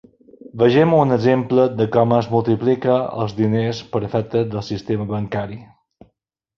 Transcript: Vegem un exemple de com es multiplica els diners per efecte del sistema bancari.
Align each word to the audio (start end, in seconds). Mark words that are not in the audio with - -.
Vegem 0.61 0.95
un 0.99 1.15
exemple 1.15 1.65
de 1.81 1.87
com 1.97 2.17
es 2.21 2.31
multiplica 2.33 2.97
els 3.27 3.37
diners 3.43 3.85
per 3.95 4.05
efecte 4.11 4.45
del 4.57 4.69
sistema 4.75 5.11
bancari. 5.17 5.65